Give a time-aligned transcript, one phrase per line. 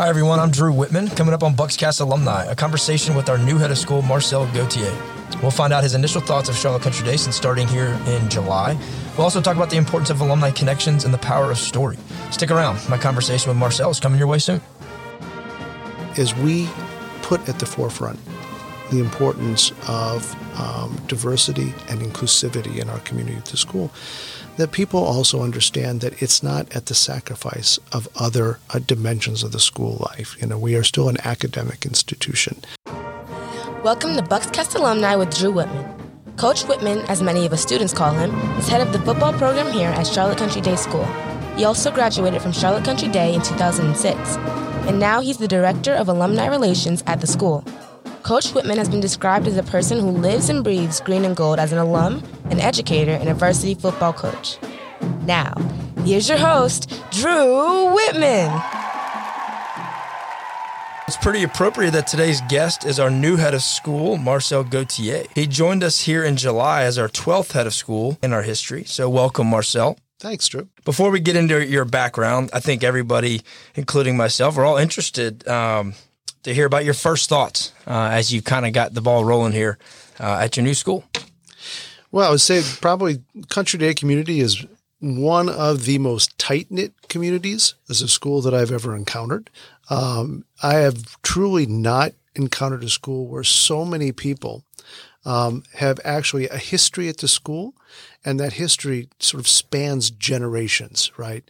[0.00, 0.40] Hi, everyone.
[0.40, 3.76] I'm Drew Whitman, coming up on Buckscast Alumni, a conversation with our new head of
[3.76, 4.90] school, Marcel Gauthier.
[5.42, 8.78] We'll find out his initial thoughts of Charlotte Country Day since starting here in July.
[9.18, 11.98] We'll also talk about the importance of alumni connections and the power of story.
[12.30, 12.80] Stick around.
[12.88, 14.62] My conversation with Marcel is coming your way soon.
[16.16, 16.66] As we
[17.20, 18.18] put at the forefront
[18.90, 23.90] the importance of um, diversity and inclusivity in our community at the school,
[24.56, 29.52] that people also understand that it's not at the sacrifice of other uh, dimensions of
[29.52, 30.36] the school life.
[30.40, 32.60] You know, we are still an academic institution.
[33.82, 36.00] Welcome to Buckscast Alumni with Drew Whitman.
[36.36, 39.72] Coach Whitman, as many of us students call him, is head of the football program
[39.72, 41.04] here at Charlotte Country Day School.
[41.56, 44.36] He also graduated from Charlotte Country Day in 2006,
[44.86, 47.64] and now he's the director of alumni relations at the school.
[48.22, 51.58] Coach Whitman has been described as a person who lives and breathes green and gold
[51.58, 54.58] as an alum, an educator, and a varsity football coach.
[55.22, 55.54] Now,
[56.04, 58.50] here's your host, Drew Whitman.
[61.06, 65.24] It's pretty appropriate that today's guest is our new head of school, Marcel Gauthier.
[65.34, 68.84] He joined us here in July as our 12th head of school in our history.
[68.84, 69.98] So, welcome, Marcel.
[70.20, 70.68] Thanks, Drew.
[70.84, 73.40] Before we get into your background, I think everybody,
[73.74, 75.94] including myself, are all interested um,
[76.42, 79.52] to hear about your first thoughts uh, as you kind of got the ball rolling
[79.52, 79.78] here
[80.20, 81.04] uh, at your new school.
[82.12, 84.64] Well, I would say probably Country Day community is
[85.00, 89.48] one of the most tight knit communities as a school that I've ever encountered.
[89.88, 94.64] Um, I have truly not encountered a school where so many people
[95.24, 97.74] um, have actually a history at the school,
[98.24, 101.44] and that history sort of spans generations, right?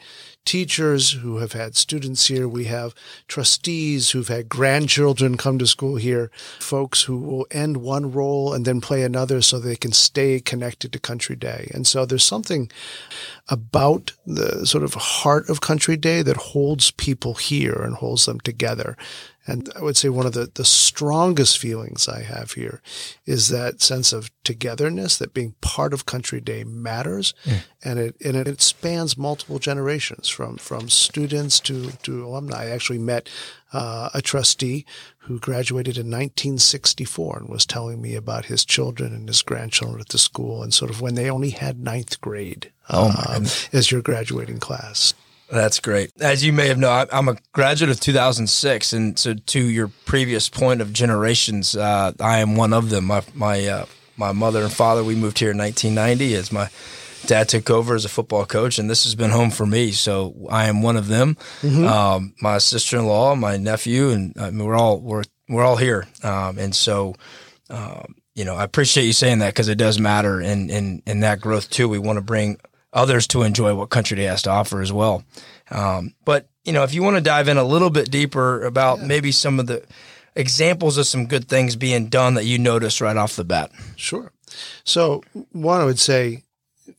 [0.44, 2.48] teachers who have had students here.
[2.48, 2.94] We have
[3.28, 8.64] trustees who've had grandchildren come to school here, folks who will end one role and
[8.64, 11.70] then play another so they can stay connected to Country Day.
[11.74, 12.70] And so there's something
[13.48, 18.40] about the sort of heart of Country Day that holds people here and holds them
[18.40, 18.96] together.
[19.50, 22.80] And I would say one of the, the strongest feelings I have here
[23.26, 27.34] is that sense of togetherness, that being part of Country Day matters.
[27.44, 27.56] Mm.
[27.82, 32.64] And it and it spans multiple generations from from students to, to alumni.
[32.64, 33.28] I actually met
[33.72, 34.86] uh, a trustee
[35.18, 40.10] who graduated in 1964 and was telling me about his children and his grandchildren at
[40.10, 44.02] the school and sort of when they only had ninth grade oh um, as your
[44.02, 45.12] graduating class.
[45.50, 46.12] That's great.
[46.20, 50.48] As you may have known, I'm a graduate of 2006, and so to your previous
[50.48, 53.06] point of generations, uh, I am one of them.
[53.06, 56.68] My my uh, my mother and father, we moved here in 1990 as my
[57.26, 59.90] dad took over as a football coach, and this has been home for me.
[59.90, 61.36] So I am one of them.
[61.62, 61.84] Mm-hmm.
[61.84, 66.58] Um, my sister-in-law, my nephew, and I mean, we're all we're we're all here, um,
[66.58, 67.14] and so.
[67.68, 71.20] Um, you know, I appreciate you saying that because it does matter in, in, in
[71.20, 71.88] that growth too.
[71.88, 72.58] We want to bring
[72.92, 75.24] others to enjoy what Country Day has to offer as well.
[75.70, 78.98] Um, but you know, if you want to dive in a little bit deeper about
[78.98, 79.06] yeah.
[79.06, 79.84] maybe some of the
[80.36, 83.70] examples of some good things being done that you noticed right off the bat.
[83.96, 84.32] Sure.
[84.84, 86.42] So one, I would say,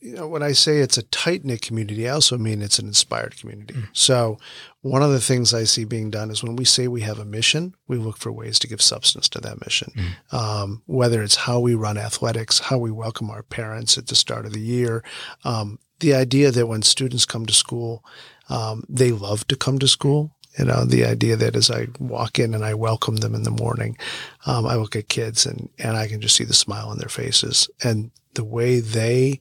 [0.00, 2.86] you know, when I say it's a tight knit community, I also mean it's an
[2.86, 3.74] inspired community.
[3.74, 3.88] Mm.
[3.92, 4.38] So
[4.80, 7.24] one of the things I see being done is when we say we have a
[7.24, 9.92] mission, we look for ways to give substance to that mission.
[9.96, 10.36] Mm.
[10.36, 14.46] Um, whether it's how we run athletics, how we welcome our parents at the start
[14.46, 15.04] of the year,
[15.44, 18.04] um, the idea that when students come to school,
[18.48, 20.34] um, they love to come to school.
[20.58, 23.50] You know, the idea that as I walk in and I welcome them in the
[23.50, 23.96] morning,
[24.44, 27.08] um, I look at kids and, and I can just see the smile on their
[27.08, 29.40] faces and the way they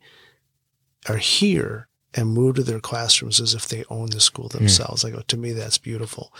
[1.09, 4.57] are here and move to their classrooms as if they own the school hmm.
[4.57, 5.03] themselves.
[5.03, 5.07] Mm.
[5.07, 6.33] I go, to me, that's beautiful.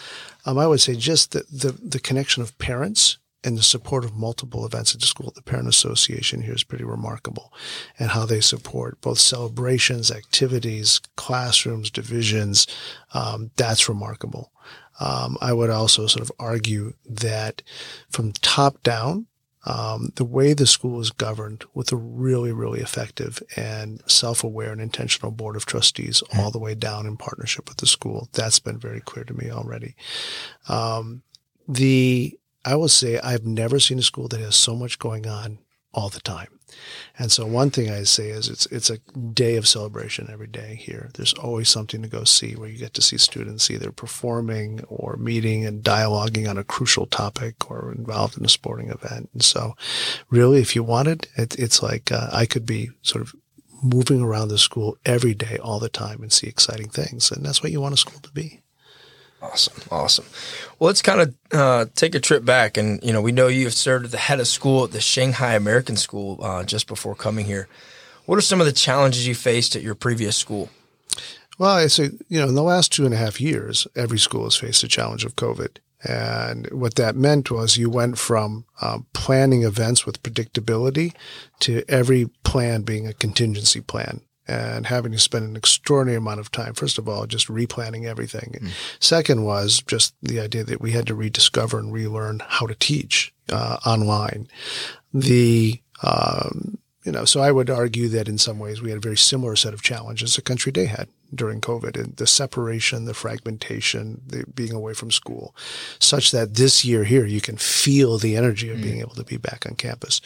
[0.46, 4.16] Um, I would say just the, the, the connection of parents and the support of
[4.16, 5.32] multiple events at the school.
[5.34, 7.52] The Parent Association here is pretty remarkable
[7.98, 12.68] and how they support both celebrations, activities, classrooms, divisions.
[13.14, 14.52] Um, that's remarkable.
[15.00, 17.64] Um, I would also sort of argue that
[18.10, 19.26] from top down,
[19.66, 24.82] um, the way the school is governed with a really, really effective and self-aware and
[24.82, 26.40] intentional board of trustees mm-hmm.
[26.40, 28.28] all the way down in partnership with the school.
[28.34, 29.96] That's been very clear to me already.
[30.68, 31.22] Um,
[31.68, 35.60] the, I will say I've never seen a school that has so much going on
[35.94, 36.60] all the time.
[37.18, 38.98] And so one thing I say is it's it's a
[39.34, 41.10] day of celebration every day here.
[41.14, 45.18] There's always something to go see where you get to see students either performing or
[45.18, 49.30] meeting and dialoguing on a crucial topic or involved in a sporting event.
[49.34, 49.76] And so
[50.30, 53.36] really, if you wanted, it, it's like uh, I could be sort of
[53.84, 57.32] moving around the school every day, all the time and see exciting things.
[57.32, 58.62] And that's what you want a school to be.
[59.42, 60.26] Awesome, awesome.
[60.78, 63.64] Well, let's kind of uh, take a trip back, and you know, we know you
[63.64, 67.16] have served as the head of school at the Shanghai American School uh, just before
[67.16, 67.68] coming here.
[68.26, 70.70] What are some of the challenges you faced at your previous school?
[71.58, 74.44] Well, I say, you know, in the last two and a half years, every school
[74.44, 75.78] has faced the challenge of COVID.
[76.04, 81.14] And what that meant was you went from um, planning events with predictability
[81.60, 86.52] to every plan being a contingency plan and having to spend an extraordinary amount of
[86.52, 88.56] time, first of all, just replanning everything.
[88.62, 88.70] Mm.
[89.00, 93.34] Second was just the idea that we had to rediscover and relearn how to teach
[93.52, 94.48] uh, online.
[95.14, 96.78] The um,
[97.12, 99.58] you know, so I would argue that in some ways we had a very similar
[99.58, 104.46] set of challenges the country day had during COVID and the separation, the fragmentation, the
[104.56, 105.54] being away from school,
[106.00, 108.84] such that this year here you can feel the energy of mm.
[108.84, 110.22] being able to be back on campus.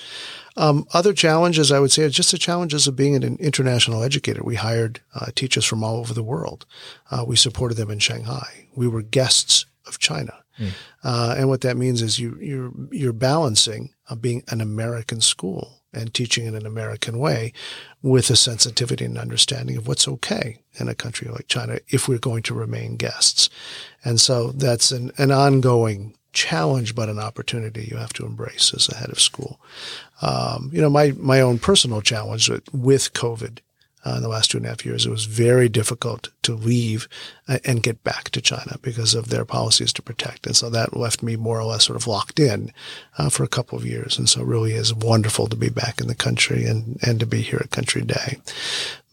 [0.57, 4.43] Um, other challenges I would say are just the challenges of being an international educator.
[4.43, 6.67] We hired uh, teachers from all over the world.
[7.09, 8.67] Uh, we supported them in Shanghai.
[8.75, 10.35] We were guests of China.
[10.59, 10.69] Mm.
[11.03, 15.81] Uh, and what that means is you, you're, you're balancing uh, being an American school
[15.95, 17.53] and teaching in an American way
[18.01, 22.19] with a sensitivity and understanding of what's okay in a country like China if we're
[22.19, 23.49] going to remain guests.
[24.03, 28.89] And so that's an, an ongoing challenge, but an opportunity you have to embrace as
[28.89, 29.59] a head of school.
[30.21, 33.59] Um, you know, my, my own personal challenge with, with COVID
[34.05, 35.05] uh, in the last two and a half years.
[35.05, 37.07] It was very difficult to leave
[37.47, 40.45] uh, and get back to China because of their policies to protect.
[40.45, 42.71] And so that left me more or less sort of locked in
[43.17, 44.17] uh, for a couple of years.
[44.17, 47.25] And so it really is wonderful to be back in the country and, and to
[47.25, 48.37] be here at Country Day.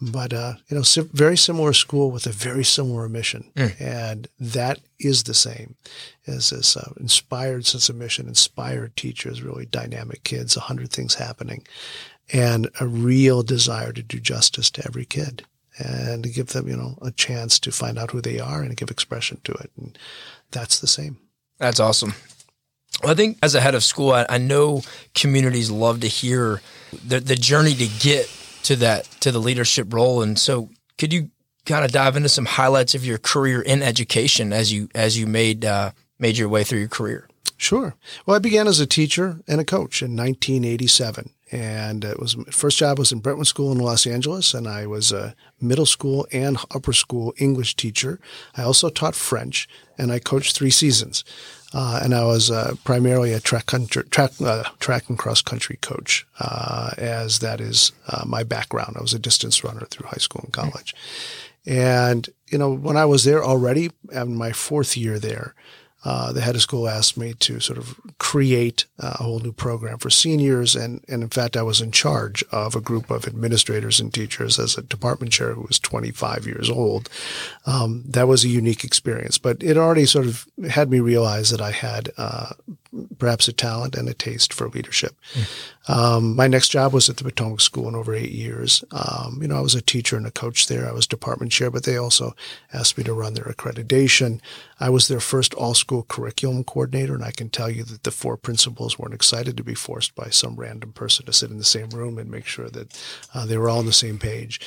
[0.00, 3.52] But, uh, you know, very similar school with a very similar mission.
[3.54, 3.80] Mm.
[3.80, 5.76] And that is the same
[6.26, 11.14] as this uh, inspired sense of mission, inspired teachers, really dynamic kids, a hundred things
[11.14, 11.64] happening
[12.32, 15.44] and a real desire to do justice to every kid
[15.78, 18.76] and to give them, you know, a chance to find out who they are and
[18.76, 19.70] give expression to it.
[19.76, 19.98] And
[20.50, 21.18] that's the same.
[21.58, 22.14] That's awesome.
[23.02, 24.82] Well, I think as a head of school, I, I know
[25.14, 26.60] communities love to hear
[27.06, 28.30] the, the journey to get
[28.64, 30.22] to that, to the leadership role.
[30.22, 31.30] And so could you
[31.64, 35.26] kind of dive into some highlights of your career in education as you, as you
[35.26, 37.28] made, uh, made your way through your career?
[37.56, 37.94] Sure.
[38.26, 42.78] Well, I began as a teacher and a coach in 1987 and it was first
[42.78, 46.56] job was in Brentwood School in Los Angeles, and I was a middle school and
[46.74, 48.18] upper school English teacher.
[48.56, 49.68] I also taught French,
[49.98, 51.24] and I coached three seasons.
[51.74, 55.78] Uh, and I was uh, primarily a track country, track uh, track and cross country
[55.80, 58.96] coach, uh, as that is uh, my background.
[58.98, 60.94] I was a distance runner through high school and college,
[61.66, 65.54] and you know when I was there already, in my fourth year there,
[66.04, 69.98] uh, the head of school asked me to sort of create a whole new program
[69.98, 70.74] for seniors.
[70.74, 74.58] And, and in fact, I was in charge of a group of administrators and teachers
[74.58, 77.08] as a department chair who was 25 years old.
[77.66, 81.60] Um, that was a unique experience, but it already sort of had me realize that
[81.60, 82.50] I had uh,
[83.18, 85.14] perhaps a talent and a taste for leadership.
[85.32, 85.48] Mm.
[85.88, 88.84] Um, my next job was at the Potomac School in over eight years.
[88.92, 90.86] Um, you know, I was a teacher and a coach there.
[90.86, 92.34] I was department chair, but they also
[92.72, 94.40] asked me to run their accreditation.
[94.78, 98.10] I was their first all school curriculum coordinator, and I can tell you that the
[98.10, 101.64] four principals weren't excited to be forced by some random person to sit in the
[101.64, 103.02] same room and make sure that
[103.34, 104.60] uh, they were all on the same page.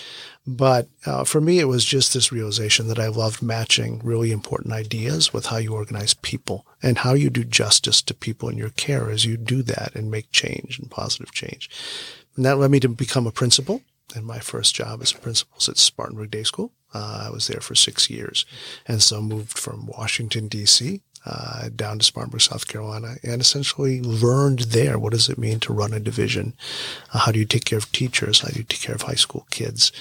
[0.48, 4.74] But uh, for me, it was just this realization that I loved matching really important
[4.74, 8.70] ideas with how you organize people and how you do justice to people in your
[8.70, 11.70] care as you do that and make change and positive change.
[12.36, 13.82] And that led me to become a principal.
[14.16, 16.72] And my first job as a principal was at Spartanburg Day School.
[16.94, 18.46] Uh, I was there for six years.
[18.88, 24.60] And so moved from Washington, D.C uh, down to Spartanburg, South Carolina, and essentially learned
[24.60, 26.54] there what does it mean to run a division?
[27.14, 28.42] Uh, how do you take care of teachers?
[28.42, 29.92] How do you take care of high school kids?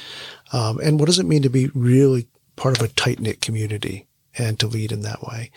[0.52, 4.06] Um, and what does it mean to be really part of a tight knit community
[4.36, 5.50] and to lead in that way?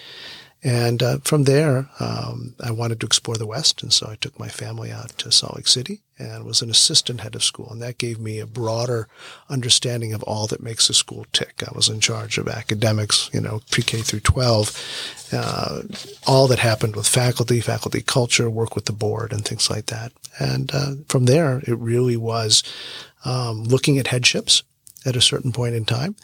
[0.63, 4.39] And uh, from there, um, I wanted to explore the West, and so I took
[4.39, 7.79] my family out to Salt Lake City and was an assistant head of school, and
[7.81, 9.07] that gave me a broader
[9.49, 11.61] understanding of all that makes a school tick.
[11.61, 15.81] I was in charge of academics, you know, pre-K through 12, uh,
[16.25, 20.11] all that happened with faculty, faculty culture, work with the board, and things like that.
[20.39, 22.63] And uh, from there, it really was
[23.25, 24.63] um, looking at headships
[25.05, 26.15] at a certain point in time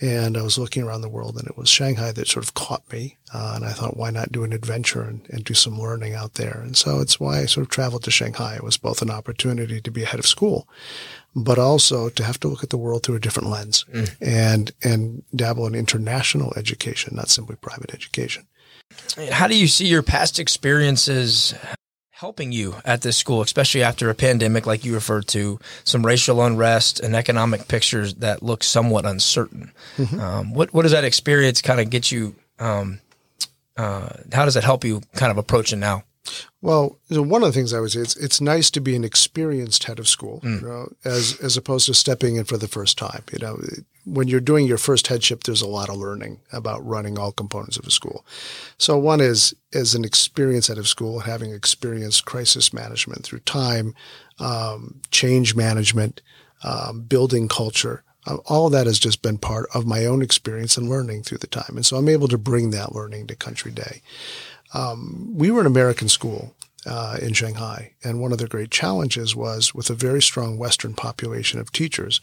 [0.00, 2.90] and I was looking around the world, and it was Shanghai that sort of caught
[2.90, 3.18] me.
[3.34, 6.34] Uh, and I thought, why not do an adventure and, and, do some learning out
[6.34, 6.60] there?
[6.64, 8.56] And so it's why I sort of traveled to Shanghai.
[8.56, 10.66] It was both an opportunity to be ahead of school,
[11.36, 14.10] but also to have to look at the world through a different lens mm.
[14.20, 18.46] and and dabble in international education, not simply private education.
[19.30, 21.54] How do you see your past experiences
[22.20, 26.42] helping you at this school, especially after a pandemic like you referred to, some racial
[26.42, 29.72] unrest and economic pictures that look somewhat uncertain.
[29.96, 30.20] Mm-hmm.
[30.20, 32.34] Um, what what does that experience kind of get you?
[32.58, 33.00] Um,
[33.78, 36.04] uh, how does it help you kind of approach it now?
[36.60, 39.84] Well, one of the things I would say it's it's nice to be an experienced
[39.84, 40.60] head of school, mm.
[40.60, 43.24] you know, as as opposed to stepping in for the first time.
[43.32, 43.58] You know,
[44.12, 47.76] when you're doing your first headship, there's a lot of learning about running all components
[47.76, 48.24] of a school.
[48.76, 53.94] So one is as an experience out of school, having experienced crisis management through time,
[54.38, 56.20] um, change management,
[56.64, 58.02] um, building culture.
[58.26, 61.46] Uh, all that has just been part of my own experience and learning through the
[61.46, 61.76] time.
[61.76, 64.02] And so I'm able to bring that learning to Country Day.
[64.74, 66.54] Um, we were an American school
[66.86, 67.92] uh, in Shanghai.
[68.02, 72.20] And one of the great challenges was with a very strong Western population of teachers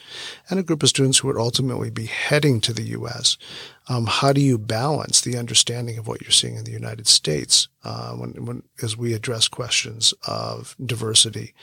[0.49, 3.37] and a group of students who would ultimately be heading to the U.S.
[3.87, 7.67] Um, how do you balance the understanding of what you're seeing in the United States
[7.83, 11.53] uh, when, when, as we address questions of diversity,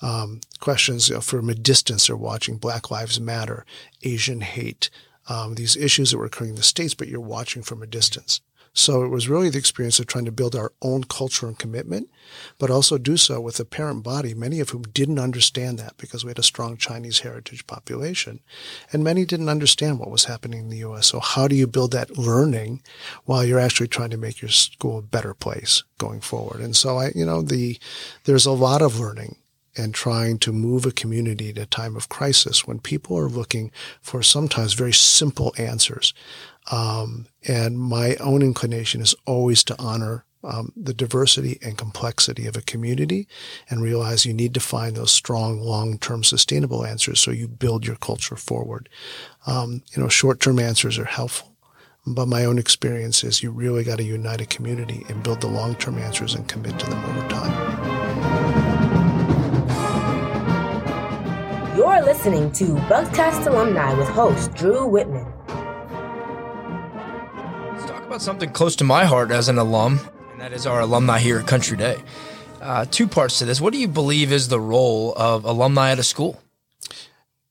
[0.00, 3.64] um, questions you know, from a distance they're watching Black Lives Matter,
[4.02, 4.90] Asian hate,
[5.28, 8.40] um, these issues that were occurring in the states, but you're watching from a distance.
[8.72, 12.08] So it was really the experience of trying to build our own culture and commitment,
[12.58, 16.24] but also do so with a parent body, many of whom didn't understand that because
[16.24, 18.40] we had a strong Chinese heritage population.
[18.92, 21.08] And many didn't understand what was happening in the U.S.
[21.08, 22.82] So how do you build that learning
[23.24, 26.60] while you're actually trying to make your school a better place going forward?
[26.60, 27.78] And so I, you know, the,
[28.24, 29.36] there's a lot of learning
[29.78, 33.70] and trying to move a community at a time of crisis when people are looking
[34.02, 36.12] for sometimes very simple answers.
[36.70, 42.56] Um, and my own inclination is always to honor um, the diversity and complexity of
[42.56, 43.26] a community
[43.68, 47.96] and realize you need to find those strong, long-term sustainable answers so you build your
[47.96, 48.88] culture forward.
[49.46, 51.56] Um, you know, short-term answers are helpful,
[52.06, 55.48] but my own experience is you really got to unite a community and build the
[55.48, 58.57] long-term answers and commit to them over time.
[62.18, 65.24] Listening to Buckscast Alumni with host Drew Whitman.
[67.72, 70.00] Let's talk about something close to my heart as an alum,
[70.32, 72.02] and that is our alumni here at Country Day.
[72.60, 73.60] Uh, two parts to this.
[73.60, 76.42] What do you believe is the role of alumni at a school?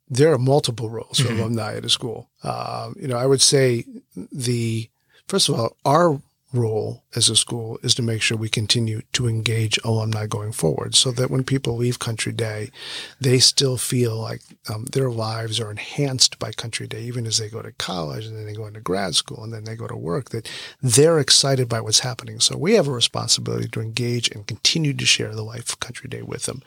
[0.10, 1.40] There are multiple roles for mm-hmm.
[1.40, 2.28] alumni at a school.
[2.44, 3.86] Uh, you know, I would say
[4.34, 4.90] the
[5.30, 6.22] first of all, our
[6.54, 10.96] role as a school is to make sure we continue to engage alumni going forward
[10.96, 12.72] so that when people leave Country Day,
[13.20, 14.42] they still feel like
[14.74, 18.38] um, their lives are enhanced by Country Day, even as they go to college and
[18.38, 20.50] then they go into grad school and then they go to work, that
[20.82, 22.40] they're excited by what's happening.
[22.40, 26.08] So we have a responsibility to engage and continue to share the life of Country
[26.10, 26.64] Day with them.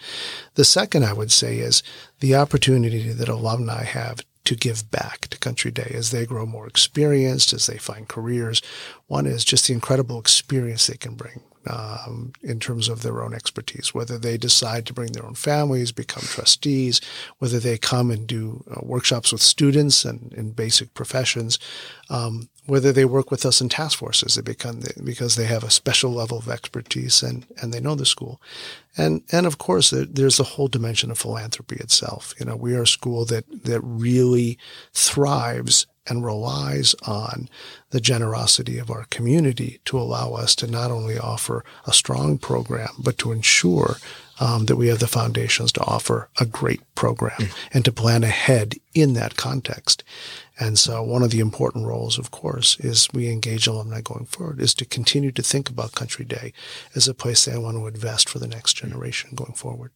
[0.54, 1.82] The second I would say is
[2.20, 6.66] the opportunity that alumni have to give back to Country Day as they grow more
[6.66, 8.62] experienced, as they find careers.
[9.06, 13.34] One is just the incredible experience they can bring um, in terms of their own
[13.34, 17.00] expertise, whether they decide to bring their own families, become trustees,
[17.38, 21.58] whether they come and do uh, workshops with students and in basic professions,
[22.08, 25.70] um, whether they work with us in task forces they become, because they have a
[25.70, 28.40] special level of expertise and, and they know the school.
[28.96, 32.34] And, and of course, there's the whole dimension of philanthropy itself.
[32.38, 34.58] You know, we are a school that, that really
[34.92, 37.48] thrives and relies on
[37.90, 42.90] the generosity of our community to allow us to not only offer a strong program,
[42.98, 43.96] but to ensure
[44.40, 47.56] um, that we have the foundations to offer a great program mm.
[47.72, 50.02] and to plan ahead in that context.
[50.58, 54.60] And so one of the important roles, of course, is we engage alumni going forward
[54.60, 56.52] is to continue to think about Country Day
[56.94, 59.92] as a place they want to invest for the next generation going forward.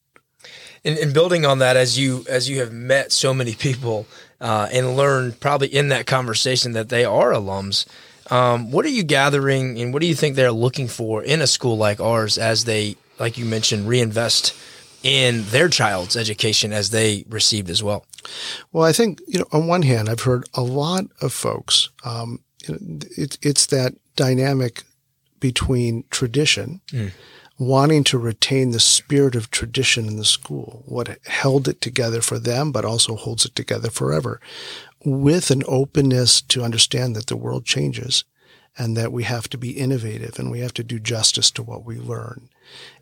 [0.84, 4.06] And, and building on that, as you as you have met so many people
[4.40, 7.86] uh, and learned probably in that conversation that they are alums,
[8.30, 11.46] um, what are you gathering and what do you think they're looking for in a
[11.46, 14.54] school like ours as they, like you mentioned, reinvest
[15.02, 18.04] in their child's education as they received as well?
[18.72, 21.88] Well, I think you know, on one hand, I've heard a lot of folks.
[22.04, 24.82] Um, it, it's that dynamic
[25.40, 26.82] between tradition.
[26.88, 27.12] Mm
[27.58, 32.38] wanting to retain the spirit of tradition in the school, what held it together for
[32.38, 34.40] them, but also holds it together forever,
[35.04, 38.24] with an openness to understand that the world changes
[38.76, 41.84] and that we have to be innovative and we have to do justice to what
[41.84, 42.48] we learn.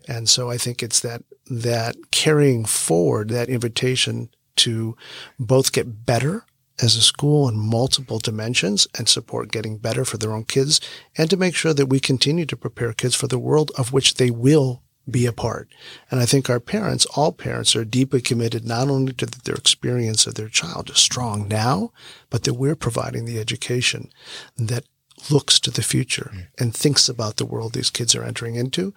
[0.07, 4.95] And so I think it's that, that carrying forward that invitation to
[5.39, 6.45] both get better
[6.81, 10.81] as a school in multiple dimensions and support getting better for their own kids
[11.17, 14.15] and to make sure that we continue to prepare kids for the world of which
[14.15, 15.67] they will be a part.
[16.09, 20.25] And I think our parents, all parents are deeply committed not only to their experience
[20.25, 21.91] of their child is strong now,
[22.29, 24.09] but that we're providing the education
[24.57, 24.85] that
[25.29, 26.47] looks to the future mm.
[26.59, 28.93] and thinks about the world these kids are entering into.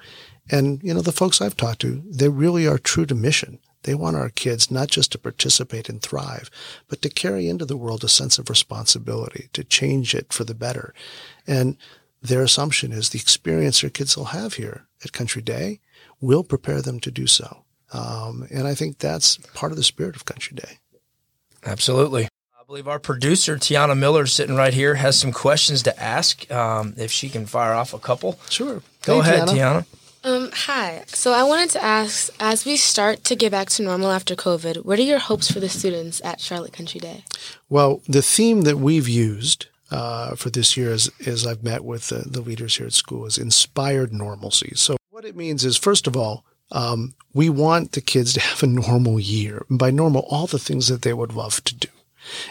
[0.50, 3.58] And, you know, the folks I've talked to, they really are true to mission.
[3.86, 6.50] They want our kids not just to participate and thrive,
[6.88, 10.54] but to carry into the world a sense of responsibility, to change it for the
[10.54, 10.92] better.
[11.46, 11.76] And
[12.20, 15.78] their assumption is the experience their kids will have here at Country Day
[16.20, 17.64] will prepare them to do so.
[17.92, 20.78] Um, and I think that's part of the spirit of Country Day.
[21.64, 22.24] Absolutely.
[22.24, 26.50] I believe our producer Tiana Miller, sitting right here, has some questions to ask.
[26.50, 28.82] Um, if she can fire off a couple, Sure.
[29.02, 29.86] go Hey, ahead, Tiana.
[30.26, 31.04] Um, hi.
[31.06, 34.84] So I wanted to ask, as we start to get back to normal after COVID,
[34.84, 37.22] what are your hopes for the students at Charlotte Country Day?
[37.68, 42.08] Well, the theme that we've used uh, for this year, is, as I've met with
[42.08, 44.72] the, the leaders here at school, is inspired normalcy.
[44.74, 48.64] So, what it means is, first of all, um, we want the kids to have
[48.64, 49.64] a normal year.
[49.70, 51.88] And by normal, all the things that they would love to do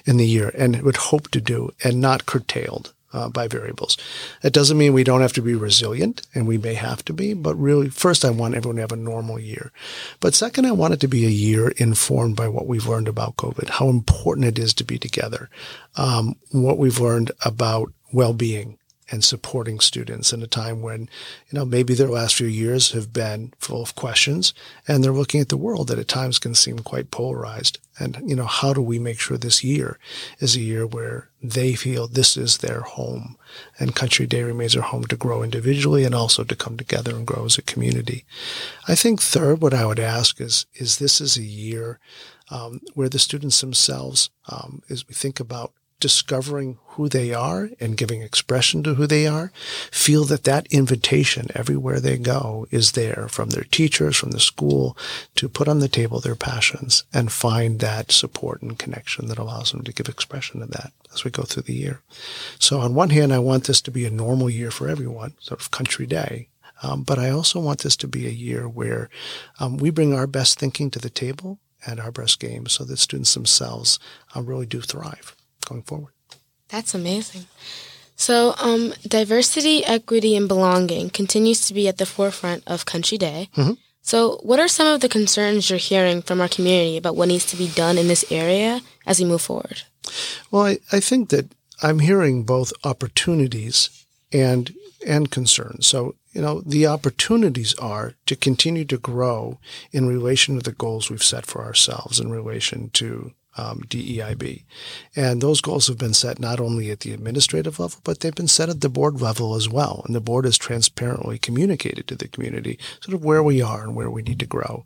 [0.06, 3.98] in the year and would hope to do and not curtailed uh, by variables.
[4.42, 7.34] That doesn't mean we don't have to be resilient, and we may have to be,
[7.34, 9.72] but really, first, I want everyone to have a normal year.
[10.20, 13.38] But second, I want it to be a year informed by what we've learned about
[13.38, 15.50] COVID, how important it is to be together,
[15.96, 18.78] um, what we've learned about well being
[19.12, 23.14] and supporting students in a time when, you know, maybe their last few years have
[23.14, 24.54] been full of questions
[24.88, 27.80] and they're looking at the world that at times can seem quite polarized.
[28.00, 30.00] And, you know, how do we make sure this year
[30.40, 33.38] is a year where they feel this is their home
[33.80, 37.28] and Country Day remains their home to grow individually and also to come together and
[37.28, 38.26] grow as a community.
[38.88, 42.00] I think third, what I would ask is, is this is a year
[42.50, 45.74] um, where the students themselves, um, as we think about
[46.06, 49.52] discovering who they are and giving expression to who they are,
[49.90, 54.96] feel that that invitation everywhere they go is there from their teachers, from the school
[55.34, 59.72] to put on the table their passions and find that support and connection that allows
[59.72, 62.02] them to give expression to that as we go through the year.
[62.60, 65.60] So on one hand, I want this to be a normal year for everyone, sort
[65.60, 66.50] of country day.
[66.84, 69.10] Um, but I also want this to be a year where
[69.60, 73.00] um, we bring our best thinking to the table and our best game so that
[73.00, 73.98] students themselves
[74.36, 75.36] uh, really do thrive
[75.66, 76.14] going forward.
[76.70, 77.46] That's amazing.
[78.16, 83.50] So, um, diversity, equity, and belonging continues to be at the forefront of Country Day.
[84.02, 87.46] So, what are some of the concerns you're hearing from our community about what needs
[87.48, 89.82] to be done in this area as we move forward?
[90.52, 94.74] Well, I, I think that I'm hearing both opportunities and
[95.06, 95.88] and concerns.
[95.88, 99.60] So, you know, the opportunities are to continue to grow
[99.92, 104.64] in relation to the goals we've set for ourselves in relation to um, DEIB.
[105.16, 108.48] And those goals have been set not only at the administrative level, but they've been
[108.48, 110.04] set at the board level as well.
[110.06, 113.96] And the board has transparently communicated to the community sort of where we are and
[113.96, 114.86] where we need to grow.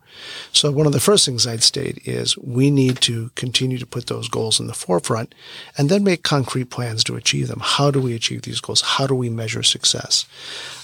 [0.51, 4.08] So one of the first things I'd state is we need to continue to put
[4.08, 5.34] those goals in the forefront
[5.77, 7.62] and then make concrete plans to achieve them.
[7.62, 8.82] How do we achieve these goals?
[8.82, 10.25] How do we measure success?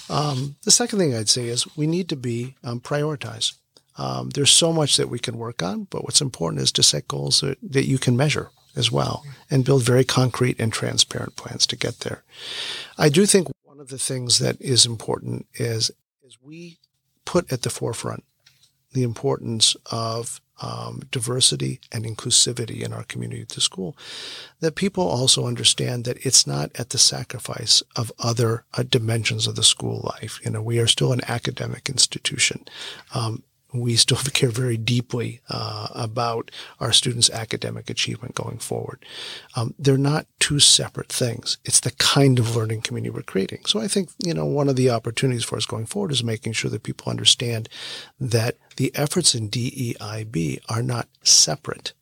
[0.08, 3.54] Um, the second thing I'd say is we need to be um, prioritize.
[3.98, 7.08] Um, there's so much that we can work on, but what's important is to set
[7.08, 11.66] goals that, that you can measure as well and build very concrete and transparent plans
[11.66, 12.22] to get there.
[12.98, 15.90] I do think one of the things that is important is,
[16.22, 16.78] is we
[17.24, 18.24] put at the forefront
[18.92, 23.96] the importance of um, diversity and inclusivity in our community the school,
[24.60, 29.54] that people also understand that it's not at the sacrifice of other uh, dimensions of
[29.54, 30.40] the school life.
[30.44, 32.64] You know, we are still an academic institution.
[33.14, 36.50] Um, we still care very deeply uh, about
[36.80, 39.04] our students' academic achievement going forward.
[39.54, 41.58] Um, they're not two separate things.
[41.64, 43.64] It's the kind of learning community we're creating.
[43.66, 46.52] So I think, you know, one of the opportunities for us going forward is making
[46.52, 47.68] sure that people understand
[48.20, 51.92] that the efforts in DEIB are not separate.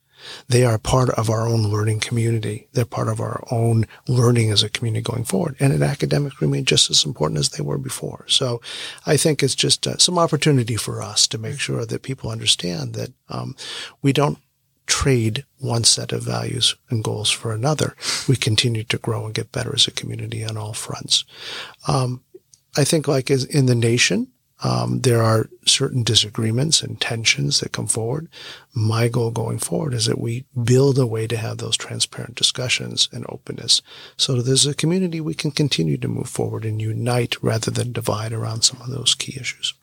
[0.48, 2.68] They are part of our own learning community.
[2.72, 5.56] They're part of our own learning as a community going forward.
[5.60, 8.24] And academics remain just as important as they were before.
[8.28, 8.60] So
[9.06, 12.94] I think it's just uh, some opportunity for us to make sure that people understand
[12.94, 13.56] that um,
[14.02, 14.38] we don't
[14.86, 17.96] trade one set of values and goals for another.
[18.28, 21.24] We continue to grow and get better as a community on all fronts.
[21.88, 22.22] Um,
[22.76, 24.28] I think like in the nation,
[24.64, 28.28] um, there are certain disagreements and tensions that come forward.
[28.74, 33.08] My goal going forward is that we build a way to have those transparent discussions
[33.12, 33.82] and openness
[34.16, 37.92] so that as a community we can continue to move forward and unite rather than
[37.92, 39.74] divide around some of those key issues.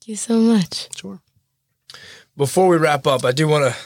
[0.00, 0.88] Thank you so much.
[0.96, 1.20] Sure.
[2.38, 3.80] Before we wrap up, I do want to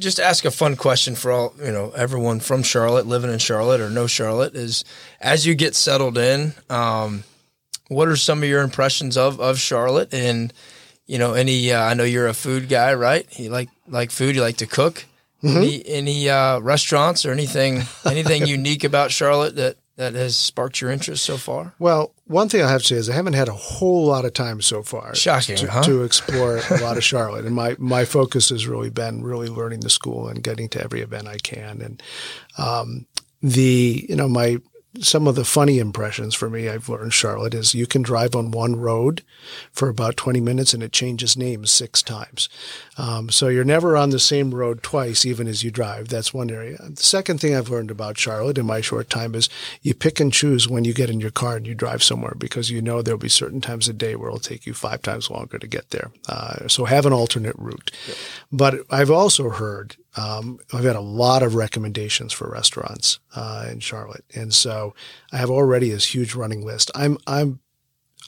[0.00, 3.80] just ask a fun question for all you know everyone from Charlotte, living in Charlotte
[3.80, 4.56] or no Charlotte.
[4.56, 4.84] Is
[5.20, 7.22] as you get settled in, um,
[7.88, 10.12] what are some of your impressions of of Charlotte?
[10.12, 10.52] And
[11.06, 13.26] you know, any uh, I know you're a food guy, right?
[13.38, 14.34] You like like food.
[14.34, 15.04] You like to cook.
[15.44, 20.90] Any any uh, restaurants or anything anything unique about Charlotte that that has sparked your
[20.90, 21.74] interest so far?
[21.78, 24.32] Well, one thing I have to say is I haven't had a whole lot of
[24.32, 25.82] time so far Shocking, to, huh?
[25.82, 29.80] to explore a lot of Charlotte, and my my focus has really been really learning
[29.80, 31.80] the school and getting to every event I can.
[31.80, 32.02] And
[32.56, 33.06] um,
[33.42, 34.58] the you know my
[35.00, 38.50] some of the funny impressions for me I've learned Charlotte is you can drive on
[38.50, 39.22] one road
[39.72, 42.48] for about 20 minutes and it changes names six times.
[42.96, 46.08] Um, so you're never on the same road twice, even as you drive.
[46.08, 46.78] That's one area.
[46.78, 49.48] The second thing I've learned about Charlotte in my short time is
[49.82, 52.70] you pick and choose when you get in your car and you drive somewhere because
[52.70, 55.58] you know there'll be certain times a day where it'll take you five times longer
[55.58, 56.10] to get there.
[56.28, 57.90] Uh, so have an alternate route.
[58.52, 63.80] But I've also heard um, I've had a lot of recommendations for restaurants uh, in
[63.80, 64.94] Charlotte, and so
[65.32, 66.90] I have already this huge running list.
[66.94, 67.60] I'm I'm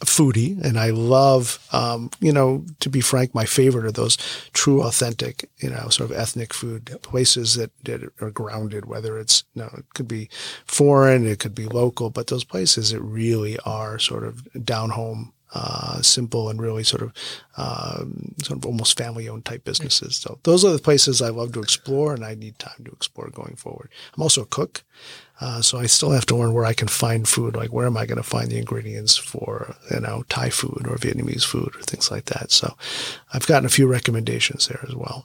[0.02, 4.16] a foodie, and I love, um, you know, to be frank, my favorite are those
[4.52, 8.84] true, authentic, you know, sort of ethnic food places that, that are grounded.
[8.84, 10.28] Whether it's, you know, it could be
[10.66, 15.32] foreign, it could be local, but those places that really are sort of down home
[15.54, 17.12] uh, simple and really sort of
[17.56, 20.16] um, sort of almost family owned type businesses.
[20.16, 23.28] So those are the places I love to explore, and I need time to explore
[23.30, 23.88] going forward.
[24.14, 24.82] I'm also a cook,
[25.40, 27.56] uh, so I still have to learn where I can find food.
[27.56, 30.96] Like where am I going to find the ingredients for you know Thai food or
[30.96, 32.50] Vietnamese food or things like that.
[32.50, 32.74] So
[33.32, 35.24] I've gotten a few recommendations there as well.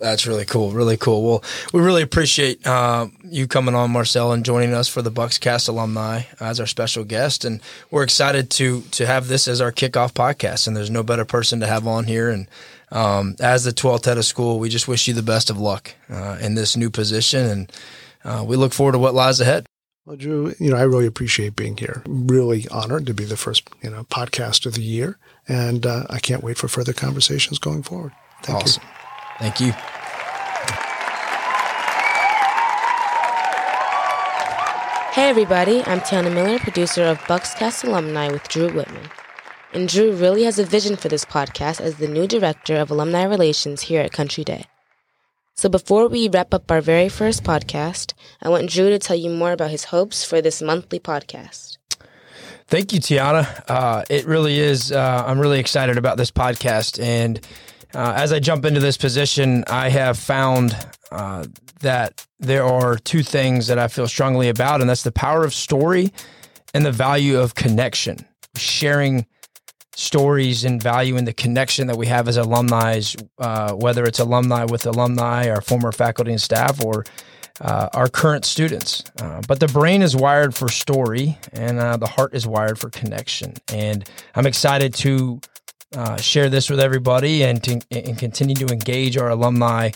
[0.00, 0.70] That's really cool.
[0.70, 1.22] Really cool.
[1.22, 5.68] Well, we really appreciate uh, you coming on, Marcel, and joining us for the Buckscast
[5.68, 7.44] alumni as our special guest.
[7.44, 7.60] And
[7.90, 10.66] we're excited to to have this as our kickoff podcast.
[10.66, 12.30] And there's no better person to have on here.
[12.30, 12.48] And
[12.90, 16.54] um, as the Tualatin School, we just wish you the best of luck uh, in
[16.54, 17.44] this new position.
[17.44, 17.72] And
[18.24, 19.66] uh, we look forward to what lies ahead.
[20.06, 22.02] Well, Drew, you know, I really appreciate being here.
[22.06, 26.18] really honored to be the first, you know, podcast of the year, and uh, I
[26.18, 28.12] can't wait for further conversations going forward.
[28.42, 28.82] Thank awesome.
[28.82, 28.99] you.
[29.40, 29.72] Thank you.
[35.14, 39.08] Hey everybody, I'm Tiana Miller, producer of Buckscast Alumni with Drew Whitman.
[39.72, 43.24] And Drew really has a vision for this podcast as the new director of alumni
[43.24, 44.66] relations here at Country Day.
[45.54, 49.30] So before we wrap up our very first podcast, I want Drew to tell you
[49.30, 51.78] more about his hopes for this monthly podcast.
[52.66, 53.64] Thank you, Tiana.
[53.68, 54.92] Uh, it really is.
[54.92, 57.02] Uh, I'm really excited about this podcast.
[57.02, 57.40] And
[57.94, 60.76] uh, as I jump into this position, I have found
[61.10, 61.46] uh,
[61.80, 65.54] that there are two things that I feel strongly about, and that's the power of
[65.54, 66.12] story
[66.72, 68.26] and the value of connection.
[68.56, 69.26] Sharing
[69.94, 73.00] stories and value in the connection that we have as alumni,
[73.38, 77.04] uh, whether it's alumni with alumni, our former faculty and staff, or
[77.60, 79.04] uh, our current students.
[79.20, 82.88] Uh, but the brain is wired for story, and uh, the heart is wired for
[82.90, 83.52] connection.
[83.72, 85.40] And I'm excited to
[85.96, 89.90] uh, share this with everybody and to and continue to engage our alumni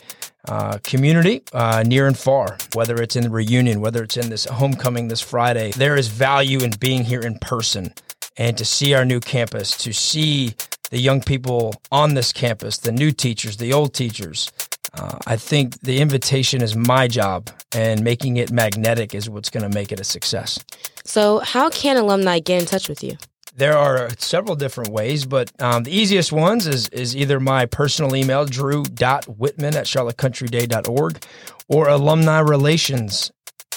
[0.49, 4.45] uh, community uh, near and far, whether it's in the reunion, whether it's in this
[4.45, 5.71] homecoming this Friday.
[5.73, 7.95] There is value in being here in person
[8.37, 10.55] and to see our new campus, to see
[10.91, 14.51] the young people on this campus, the new teachers, the old teachers.
[14.93, 19.69] Uh, I think the invitation is my job, and making it magnetic is what's going
[19.69, 20.63] to make it a success.
[21.05, 23.17] So, how can alumni get in touch with you?
[23.57, 28.17] There are several different ways, but um, the easiest ones is, is either my personal
[28.17, 31.25] email, drew.whitman at charlottecountryday.org,
[31.69, 33.31] or alumni relations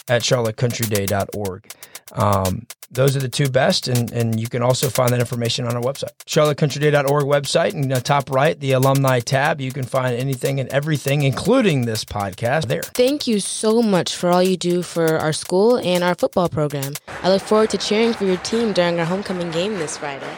[0.07, 1.71] at charlottecountryday.org.
[2.13, 5.75] Um, those are the two best, and, and you can also find that information on
[5.75, 7.73] our website, charlottecountryday.org website.
[7.73, 12.05] And the top right, the alumni tab, you can find anything and everything, including this
[12.05, 12.81] podcast, there.
[12.81, 16.93] Thank you so much for all you do for our school and our football program.
[17.23, 20.37] I look forward to cheering for your team during our homecoming game this Friday.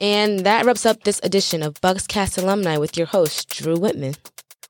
[0.00, 4.14] And that wraps up this edition of Buckscast Alumni with your host, Drew Whitman.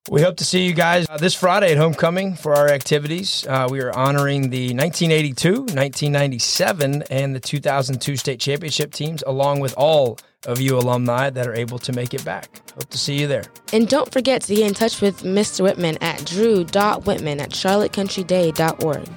[0.09, 3.47] We hope to see you guys uh, this Friday at homecoming for our activities.
[3.47, 9.75] Uh, we are honoring the 1982, 1997, and the 2002 state championship teams, along with
[9.77, 12.63] all of you alumni that are able to make it back.
[12.75, 13.45] Hope to see you there.
[13.75, 15.61] And don't forget to get in touch with Mr.
[15.63, 19.09] Whitman at drew.whitman at charlottecountryday.org.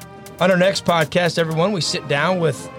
[0.42, 2.70] On our next podcast, everyone, we sit down with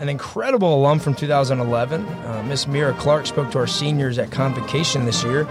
[0.00, 2.06] an incredible alum from 2011.
[2.06, 5.46] Uh, Miss Mira Clark spoke to our seniors at convocation this year.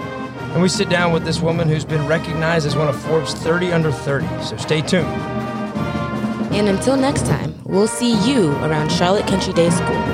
[0.53, 3.71] And we sit down with this woman who's been recognized as one of Forbes 30
[3.71, 4.25] under 30.
[4.43, 5.07] So stay tuned.
[6.51, 10.09] And until next time, we'll see you around Charlotte Country Day School.